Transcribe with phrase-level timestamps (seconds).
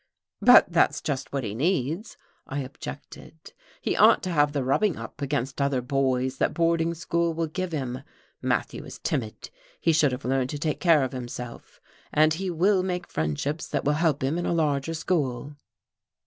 [0.41, 2.17] "But that's just what he needs,"
[2.47, 3.53] I objected.
[3.81, 7.71] "He ought to have the rubbing up against other boys that boarding school will give
[7.71, 8.01] him.
[8.41, 11.79] Matthew is timid, he should have learned to take care of himself.
[12.11, 15.53] And he will make friendships that will help him in a larger school."